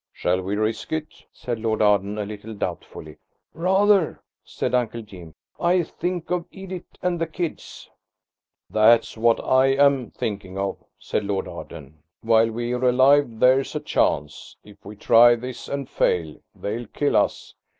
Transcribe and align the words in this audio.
"Shall 0.11 0.41
we 0.41 0.55
risk 0.55 0.91
it?" 0.93 1.09
said 1.31 1.59
Lord 1.59 1.79
Arden, 1.79 2.17
a 2.17 2.25
little 2.25 2.55
doubtfully. 2.55 3.17
"Rather!" 3.53 4.19
said 4.43 4.73
Uncle 4.73 5.03
Jim; 5.03 5.35
"think 5.59 6.31
of 6.31 6.47
Edith 6.49 6.97
and 7.03 7.21
the 7.21 7.27
kids." 7.27 7.87
"That's 8.67 9.15
what 9.15 9.39
I 9.43 9.67
am 9.67 10.09
thinking 10.09 10.57
of," 10.57 10.83
said 10.97 11.23
Lord 11.23 11.47
Arden; 11.47 11.99
"while 12.21 12.49
we're 12.49 12.83
alive 12.83 13.39
there's 13.39 13.75
a 13.75 13.79
chance. 13.79 14.57
If 14.63 14.83
we 14.83 14.95
try 14.95 15.35
this 15.35 15.67
and 15.69 15.87
fail, 15.87 16.37
they'll 16.55 16.87
kill 16.87 17.15
us." 17.15 17.53